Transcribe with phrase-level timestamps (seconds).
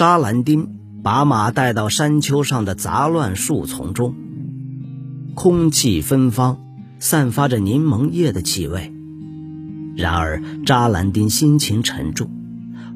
[0.00, 4.14] 扎兰丁把马带到山丘上的杂乱树丛中，
[5.34, 6.58] 空气芬芳，
[6.98, 8.94] 散发着柠檬叶的气味。
[9.94, 12.30] 然而，扎兰丁心情沉重，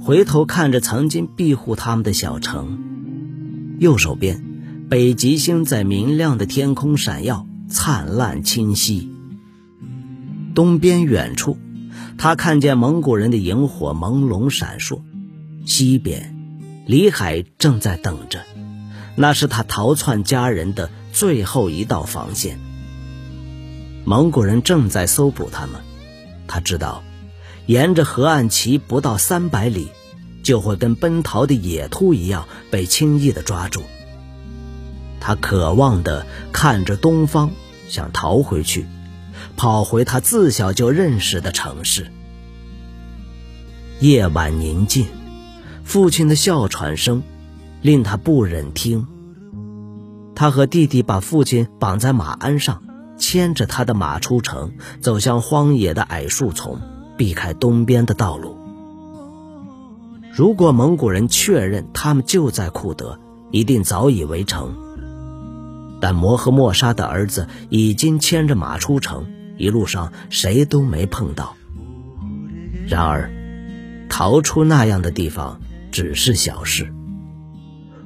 [0.00, 2.78] 回头看着曾经庇护他们的小城，
[3.78, 4.42] 右手边，
[4.88, 9.12] 北极星在明亮的天空闪耀，灿烂清晰。
[10.54, 11.58] 东边远处，
[12.16, 15.02] 他看见蒙古人的萤火朦胧闪烁；
[15.66, 16.33] 西边，
[16.86, 18.44] 李海正在等着，
[19.16, 22.58] 那是他逃窜家人的最后一道防线。
[24.04, 25.80] 蒙古人正在搜捕他们。
[26.46, 27.02] 他知道，
[27.64, 29.88] 沿着河岸骑不到三百里，
[30.42, 33.82] 就会跟奔逃的野兔一样被轻易的抓住。
[35.20, 37.52] 他渴望的看着东方，
[37.88, 38.84] 想逃回去，
[39.56, 42.12] 跑回他自小就认识的城市。
[44.00, 45.06] 夜晚宁静，
[45.84, 47.22] 父亲的哮喘声
[47.80, 49.06] 令他不忍听。
[50.34, 52.82] 他和弟弟把父亲绑在马鞍上。
[53.16, 56.80] 牵着他的马出城，走向荒野的矮树丛，
[57.16, 58.58] 避开东边的道路。
[60.32, 63.20] 如果蒙古人确认他们就在库德，
[63.52, 64.74] 一定早已围城。
[66.00, 69.26] 但摩诃莫沙的儿子已经牵着马出城，
[69.56, 71.54] 一路上谁都没碰到。
[72.88, 73.30] 然而，
[74.08, 75.60] 逃出那样的地方
[75.94, 76.92] 只是小事。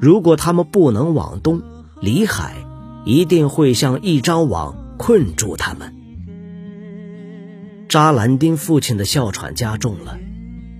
[0.00, 1.62] 如果他们不能往东，
[2.00, 2.56] 里海
[3.04, 4.82] 一定会像一张网。
[4.96, 5.92] 困住他们。
[7.88, 10.16] 扎兰丁父亲的哮喘加重了，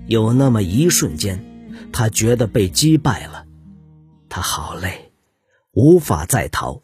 [0.06, 1.44] 有那么一瞬间，
[1.92, 3.44] 他觉得被击败了。
[4.28, 5.11] 他好累，
[5.72, 6.83] 无法再逃，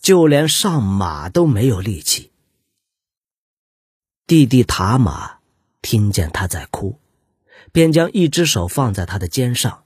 [0.00, 2.30] 就连上马都没有力气。
[4.28, 5.38] 弟弟塔马
[5.82, 6.99] 听见他在哭，
[7.72, 9.84] 便将一只手放在他的肩上。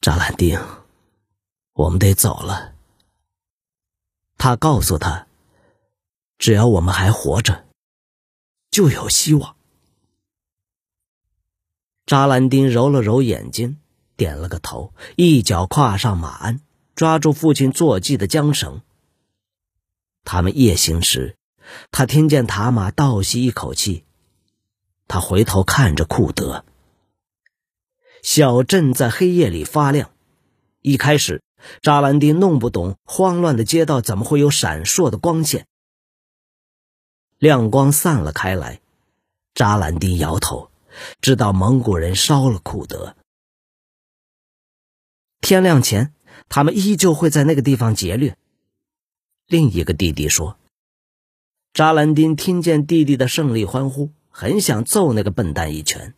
[0.00, 0.60] 扎兰丁，
[1.72, 2.74] 我们得走了。
[4.36, 5.26] 他告诉他
[6.38, 7.66] ：“只要我们还活着，
[8.70, 9.56] 就有希望。”
[12.06, 13.78] 扎兰丁揉了揉眼睛，
[14.16, 16.60] 点了个头，一脚跨上马鞍，
[16.94, 18.80] 抓住父亲坐骑的缰绳。
[20.24, 21.36] 他们夜行时，
[21.90, 24.04] 他听见塔马倒吸一口气。
[25.08, 26.64] 他回头看着库德，
[28.22, 30.10] 小镇在黑夜里发亮。
[30.82, 31.42] 一开始。
[31.82, 35.66] 扎兰丁弄不懂，慌乱的街道怎么会有闪烁的光线？
[37.36, 38.80] 亮光散了开来，
[39.54, 40.70] 扎兰丁摇头，
[41.20, 43.16] 知道蒙古人烧了库德。
[45.40, 46.14] 天亮前，
[46.48, 48.36] 他们依旧会在那个地方劫掠。
[49.48, 50.58] 另一个弟弟说
[51.74, 56.14] ：“扎兰丁听见弟弟的胜利欢呼，很想揍那个笨蛋一拳。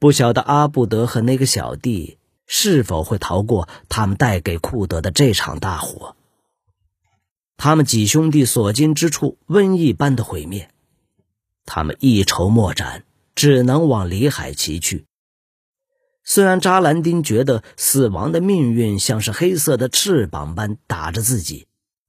[0.00, 6.14] 不晓得阿布德和那个小弟。”是否会逃过他们带给库德的这场大火？
[7.56, 10.68] 他们几兄弟所经之处，瘟疫般的毁灭，
[11.64, 13.04] 他们一筹莫展，
[13.34, 15.06] 只能往里海骑去。
[16.22, 21.66] 虽然扎兰丁觉得死亡的命运像是黑色的翅膀般打着自己，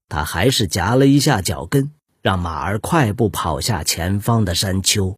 [0.10, 1.94] 他还是夹了一下脚跟，
[2.26, 5.16] 让马儿快步跑下前方的山丘。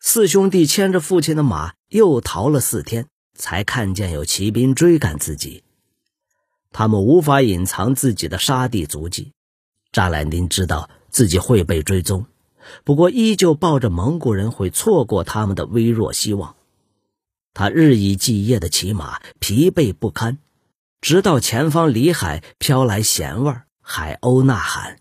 [0.00, 5.62] 四兄弟牵着父亲的马，又逃了四天，才看见有骑兵追赶自己。
[6.72, 9.30] 他们无法隐藏自己的沙地足迹。
[9.92, 12.26] 扎兰丁知道自己会被追踪，
[12.82, 16.56] 不过依旧抱着蒙古人会错过他们的微弱希望。
[17.54, 20.38] 他日以继夜的骑马，疲惫不堪，
[21.00, 24.98] 直到前方里海飘来咸味儿，海鸥呐喊。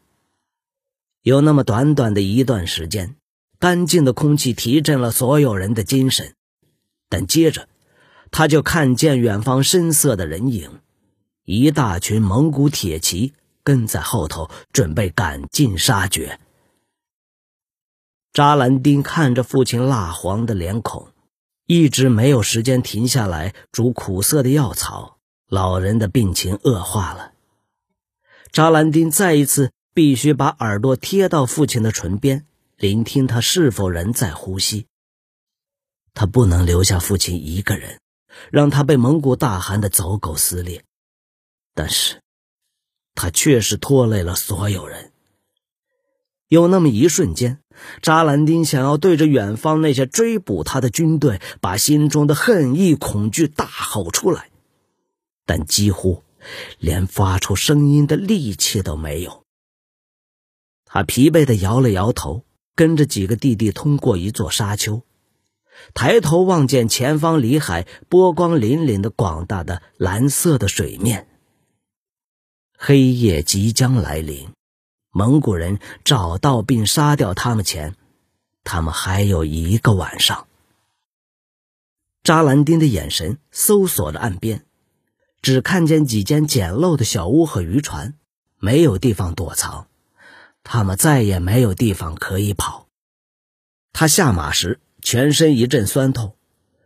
[1.22, 3.16] 有那么短短的一段时间。
[3.60, 6.34] 干净的空气提振了所有人的精神，
[7.10, 7.68] 但接着，
[8.32, 10.80] 他就看见远方深色的人影，
[11.44, 16.40] 一大群蒙古铁骑跟在后头，准备赶尽杀绝。
[18.32, 21.10] 扎兰丁看着父亲蜡黄的脸孔，
[21.66, 25.18] 一直没有时间停下来煮苦涩的药草。
[25.50, 27.29] 老人的病情恶化了，
[28.52, 32.46] 扎兰丁再一次必须把耳朵贴到父亲的唇边。
[32.78, 34.88] 聆听他是否仍在呼吸。
[36.14, 38.00] 他不能留下父亲一个人，
[38.52, 40.84] 让他被蒙古大汗的走狗撕裂。
[41.74, 42.22] 但是，
[43.16, 45.12] 他确实拖累了所有人。
[46.48, 47.60] 有那么一瞬间，
[48.02, 54.50] 扎兰丁想要对着远方那些追捕他的军队，把心中的恨意、恐惧大吼出来，
[55.46, 56.24] 但几乎
[56.78, 59.44] 连发出声音的力气都没有。
[60.86, 62.46] 他疲惫地摇了摇头。
[62.76, 65.04] 跟着几个弟弟通过一座沙丘，
[65.94, 71.28] 抬头望见前方里海波光粼粼的广大的蓝色的水面。
[72.78, 74.48] 黑夜即将来临，
[75.12, 77.98] 蒙古人找到并杀掉他们前，
[78.64, 80.48] 他们还有一个晚上。
[82.24, 84.66] 扎兰丁的眼神搜索着岸边，
[85.42, 88.16] 只看见几间简陋的小屋和渔船，
[88.58, 89.88] 没有地方躲藏，
[90.64, 92.88] 他们再也没有地方可以跑。
[93.94, 94.80] 他下马时。
[95.02, 96.36] 全身一阵酸痛，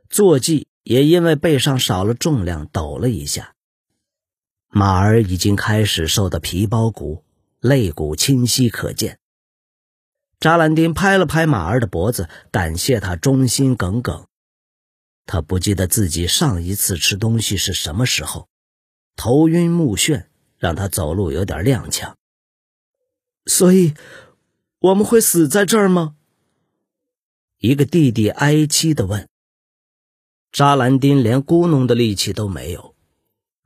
[0.08, 3.56] 坐骑也因为背上少了重量抖了一下。
[4.70, 7.24] 马儿已经开始瘦得皮包骨，
[7.60, 9.18] 肋骨清晰可见。
[10.40, 14.28] 扎兰丁拍了拍马儿的脖子，感谢他忠心耿耿。
[15.26, 18.48] 他不记得自己上一次吃东西是什么时候，
[19.16, 20.26] 头晕目眩
[20.58, 22.14] 让他走路有点踉跄。
[23.46, 23.94] 所以，
[24.80, 26.16] 我们会死在这儿吗？
[27.60, 29.28] 一个弟弟哀凄地问
[30.52, 32.94] ：“扎兰丁连咕哝的力气都没有。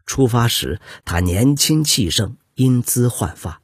[0.06, 3.62] 出发时他年轻气盛，英姿焕发；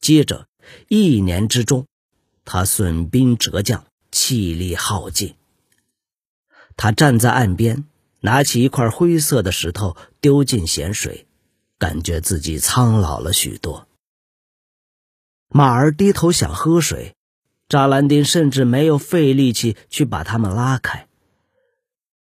[0.00, 0.46] 接着
[0.88, 1.86] 一年之中，
[2.44, 5.34] 他损兵折将，气力耗尽。
[6.76, 7.84] 他站在岸边，
[8.20, 11.26] 拿起一块灰色的石头丢进咸水，
[11.78, 13.86] 感觉自己苍老了许多。
[15.48, 17.14] 马儿低头想喝水。”
[17.68, 21.08] 扎兰丁甚至没有费力气去把他们拉开。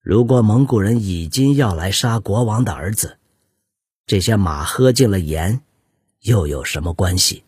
[0.00, 3.19] 如果蒙古人已经要来杀国王的儿子，
[4.06, 5.61] 这些马喝进了盐，
[6.20, 7.44] 又有什么关系？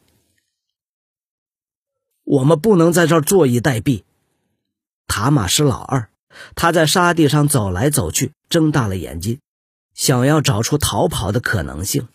[2.23, 4.03] 我们不能在这儿坐以待毙。
[5.07, 6.11] 塔马是老二，
[6.55, 9.41] 他在沙地上走来走去，睁大了眼睛，
[9.95, 12.09] 想要找出逃跑的可能性。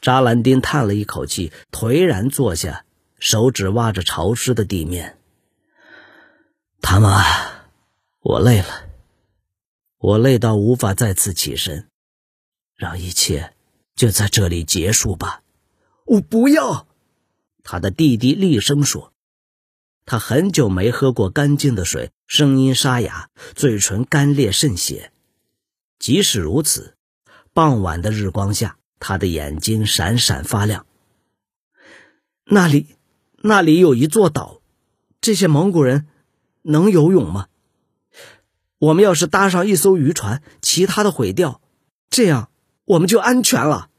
[0.00, 2.84] 扎兰丁叹了一口气，颓然坐下。
[3.18, 5.16] 手指挖着潮湿的地面。
[6.80, 7.22] 他妈，
[8.20, 8.88] 我累了，
[9.98, 11.88] 我累到无法再次起身，
[12.74, 13.54] 让一切
[13.94, 15.42] 就在这里结束吧。
[16.04, 16.88] 我不要！
[17.62, 19.12] 他的弟弟厉声说。
[20.04, 25.12] 他很久没喝过干净的水，声音沙哑，嘴唇干裂渗血。
[25.98, 26.96] 即使如此，
[27.52, 30.86] 傍晚的日光下，他的眼睛闪闪发亮。
[32.44, 32.86] 那里。
[33.42, 34.62] 那里有一座岛，
[35.20, 36.06] 这些蒙古人
[36.62, 37.48] 能游泳吗？
[38.78, 41.60] 我们要是搭上一艘渔船，其他的毁掉，
[42.08, 42.50] 这样
[42.86, 43.90] 我们就安全了。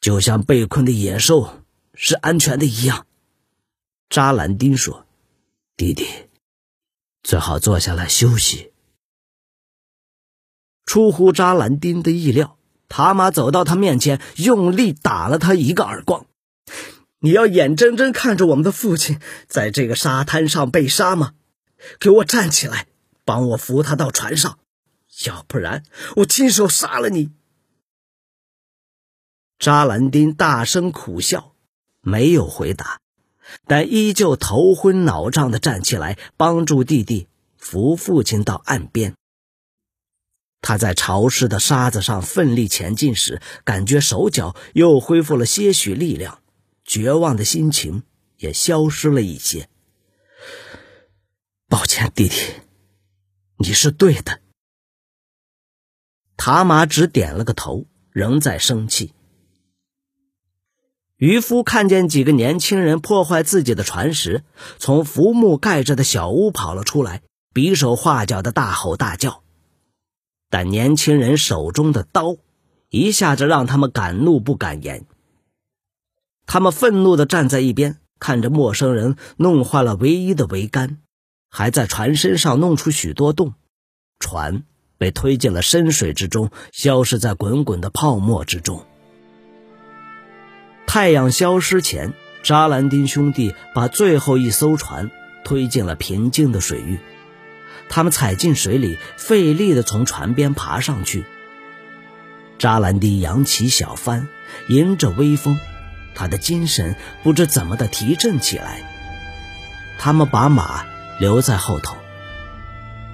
[0.00, 1.62] 就像被困的野兽
[1.94, 3.06] 是安全的一样，
[4.08, 5.06] 扎兰丁说
[5.76, 6.08] ：“弟弟，
[7.26, 8.72] 最好坐下来休息。”
[10.86, 12.56] 出乎扎兰丁的意料，
[12.88, 16.26] 塔玛走到他面前，用力打了他一个耳光。
[17.18, 19.18] 你要眼睁睁看着我们的父亲
[19.48, 21.34] 在这个沙滩上被杀吗？
[21.98, 22.86] 给我站起来，
[23.24, 24.60] 帮我扶他到船上，
[25.24, 25.82] 要不然
[26.18, 27.32] 我亲手杀了你！
[29.58, 31.56] 扎兰丁大声苦笑，
[32.02, 33.00] 没有回答，
[33.66, 39.14] 但依旧头昏脑胀的站起来，帮助弟弟扶父亲到岸边。
[40.60, 46.42] 他在潮湿的沙子上奋力前进时，感觉手脚又恢复了些许力量。
[46.84, 48.04] 绝望的心情
[48.36, 49.68] 也消失了一些。
[51.68, 52.36] 抱歉，弟弟，
[53.58, 54.40] 你是对的。
[56.36, 59.12] 塔玛只点了个头，仍在生气。
[61.18, 64.44] 渔夫看见几个年轻人破坏自己的船时，
[64.78, 67.22] 从浮木盖着的小屋跑了出来，
[67.54, 69.42] 比手画脚的大吼大叫。
[70.50, 72.36] 但年轻人手中的刀，
[72.90, 75.06] 一下子让他们敢怒不敢言。
[76.44, 80.98] 他们愤怒地站在一边，看着陌生人弄坏了唯一的桅杆，
[81.48, 83.54] 还在船身上弄出许多洞，
[84.20, 84.64] 船
[84.98, 88.84] 被推进了深水之中，消失在滚滚的泡沫之中。
[90.96, 95.10] 太阳消失前，扎兰丁兄弟把最后一艘船
[95.44, 96.98] 推进了平静的水域，
[97.90, 101.26] 他们踩进水里，费力地从船边爬上去。
[102.58, 104.26] 扎兰丁扬起小帆，
[104.68, 105.58] 迎着微风。
[106.14, 108.80] 他的精神不知怎么的提振起来。
[109.98, 110.86] 他们把马
[111.20, 111.94] 留在后头，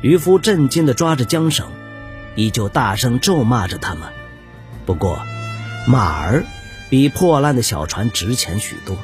[0.03, 1.67] 渔夫震惊地抓着缰绳，
[2.37, 4.11] 依旧大声咒骂着他们。
[4.87, 5.21] 不过，
[5.89, 6.45] 马儿
[6.92, 8.99] 比破烂的小船值钱许多。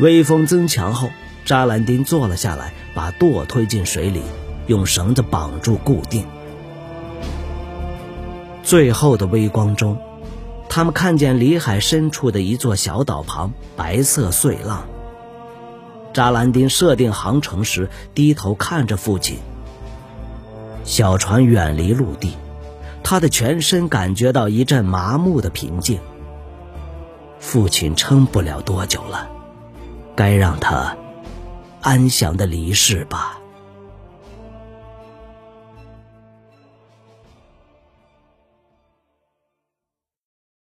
[0.00, 1.10] 微风增强后，
[1.44, 4.22] 扎兰丁坐了下来，把舵推进水里，
[4.68, 6.26] 用绳子绑住固定。
[8.62, 9.98] 最后的微光中。
[10.66, 14.88] 他们看见里海深处的一座小岛旁，白色碎浪。
[16.14, 19.36] 扎兰丁设定航程时，低头看着父亲。
[20.84, 22.32] 小船远离陆地，
[23.12, 26.00] 他的全身感觉到一阵麻木的平静。
[27.38, 29.28] 父亲撑不了多久了，
[30.16, 30.96] 该让他
[31.82, 33.41] 安详的离世吧。